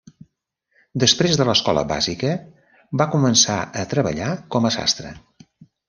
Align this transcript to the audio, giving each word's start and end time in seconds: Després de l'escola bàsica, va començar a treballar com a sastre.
Després 1.03 1.37
de 1.41 1.45
l'escola 1.49 1.83
bàsica, 1.93 2.33
va 3.03 3.09
començar 3.15 3.61
a 3.85 3.89
treballar 3.95 4.35
com 4.57 4.71
a 4.73 4.77
sastre. 4.81 5.19